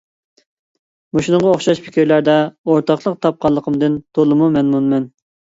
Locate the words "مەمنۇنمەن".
4.57-5.11